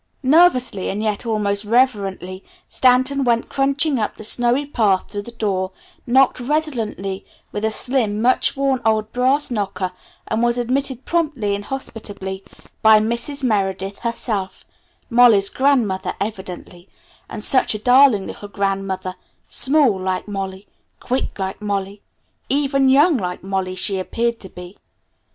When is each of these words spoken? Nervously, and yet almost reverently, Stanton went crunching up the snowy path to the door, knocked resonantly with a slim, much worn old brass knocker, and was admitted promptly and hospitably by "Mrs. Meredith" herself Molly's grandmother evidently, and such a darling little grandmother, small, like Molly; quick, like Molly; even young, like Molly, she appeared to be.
Nervously, 0.23 0.89
and 0.89 1.03
yet 1.03 1.27
almost 1.27 1.63
reverently, 1.63 2.43
Stanton 2.67 3.23
went 3.23 3.49
crunching 3.49 3.99
up 3.99 4.15
the 4.15 4.23
snowy 4.23 4.65
path 4.65 5.05
to 5.09 5.21
the 5.21 5.29
door, 5.31 5.73
knocked 6.07 6.39
resonantly 6.39 7.23
with 7.51 7.63
a 7.63 7.69
slim, 7.69 8.19
much 8.19 8.57
worn 8.57 8.81
old 8.83 9.11
brass 9.11 9.51
knocker, 9.51 9.91
and 10.27 10.41
was 10.41 10.57
admitted 10.57 11.05
promptly 11.05 11.53
and 11.53 11.65
hospitably 11.65 12.43
by 12.81 12.97
"Mrs. 12.99 13.43
Meredith" 13.43 13.99
herself 13.99 14.65
Molly's 15.07 15.49
grandmother 15.51 16.15
evidently, 16.19 16.87
and 17.29 17.43
such 17.43 17.75
a 17.75 17.77
darling 17.77 18.25
little 18.25 18.47
grandmother, 18.49 19.13
small, 19.47 19.99
like 19.99 20.27
Molly; 20.27 20.67
quick, 20.99 21.37
like 21.37 21.61
Molly; 21.61 22.01
even 22.49 22.89
young, 22.89 23.17
like 23.17 23.43
Molly, 23.43 23.75
she 23.75 23.99
appeared 23.99 24.39
to 24.39 24.49
be. 24.49 24.79